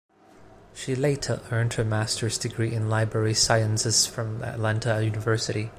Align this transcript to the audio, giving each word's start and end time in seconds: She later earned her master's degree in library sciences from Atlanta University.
She 0.73 0.95
later 0.95 1.43
earned 1.51 1.73
her 1.73 1.83
master's 1.83 2.39
degree 2.39 2.73
in 2.73 2.89
library 2.89 3.35
sciences 3.35 4.07
from 4.07 4.43
Atlanta 4.43 4.99
University. 5.03 5.69